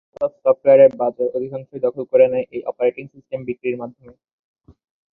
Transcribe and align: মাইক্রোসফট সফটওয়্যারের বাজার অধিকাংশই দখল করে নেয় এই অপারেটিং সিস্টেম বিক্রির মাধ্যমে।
মাইক্রোসফট 0.03 0.41
সফটওয়্যারের 0.43 0.91
বাজার 0.99 1.33
অধিকাংশই 1.37 1.83
দখল 1.85 2.03
করে 2.11 2.25
নেয় 2.31 2.45
এই 2.55 2.61
অপারেটিং 2.71 3.03
সিস্টেম 3.13 3.39
বিক্রির 3.47 3.79
মাধ্যমে। 3.81 4.13